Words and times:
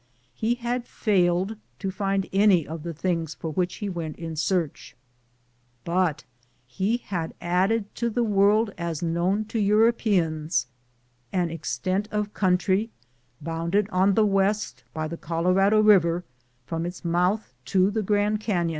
He 0.33 0.55
had 0.55 0.87
failed 0.87 1.57
to 1.77 1.91
find 1.91 2.27
any 2.33 2.65
of 2.67 2.81
the 2.81 2.91
things 2.91 3.35
for 3.35 3.51
which 3.51 3.75
he 3.75 3.87
went 3.87 4.15
in 4.15 4.35
search. 4.35 4.95
But 5.85 6.23
he 6.65 6.97
had 6.97 7.35
added 7.39 7.93
to 7.97 8.09
the 8.09 8.23
world 8.23 8.73
as 8.79 9.03
known 9.03 9.45
to 9.45 9.59
Europeans 9.59 10.65
an 11.31 11.51
extent 11.51 12.07
of 12.09 12.33
country 12.33 12.89
bounded 13.41 13.87
on 13.91 14.15
the 14.15 14.25
west 14.25 14.83
by 14.91 15.07
the 15.07 15.17
Colorado 15.17 15.83
Eiver 15.83 16.23
from 16.65 16.87
its 16.87 17.05
mouth 17.05 17.53
to 17.65 17.91
the 17.91 18.01
Grand 18.01 18.39
Canon 18.39 18.69